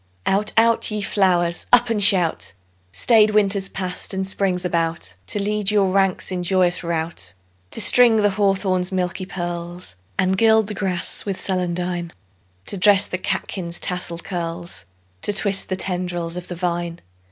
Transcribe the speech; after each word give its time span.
Out, 0.25 0.51
out, 0.57 0.89
ye 0.89 0.99
flowers! 1.03 1.67
Up 1.71 1.91
and 1.91 2.01
shout! 2.01 2.53
Staid 2.91 3.29
Winter's 3.35 3.69
passed 3.69 4.15
and 4.15 4.25
Spring's 4.25 4.65
about 4.65 5.13
To 5.27 5.39
lead 5.39 5.69
your 5.69 5.91
ranks 5.93 6.31
in 6.31 6.41
joyous 6.41 6.83
rout; 6.83 7.33
To 7.69 7.79
string 7.79 8.15
the 8.15 8.31
hawthorn's 8.31 8.91
milky 8.91 9.27
pearls, 9.27 9.93
And 10.17 10.39
gild 10.39 10.65
the 10.65 10.73
grass 10.73 11.23
with 11.23 11.37
celandine; 11.39 12.09
To 12.65 12.79
dress 12.79 13.05
the 13.05 13.19
catkins' 13.19 13.79
tasselled 13.79 14.23
curls, 14.23 14.85
To 15.21 15.31
twist 15.33 15.69
the 15.69 15.75
tendrils 15.75 16.35
of 16.35 16.47
the 16.47 16.55
vine. 16.55 17.01